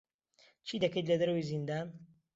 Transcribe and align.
چی 0.67 0.75
دەکەیت 0.83 1.05
لە 1.11 1.15
دەرەوەی 1.19 1.47
زیندان؟ 1.51 1.87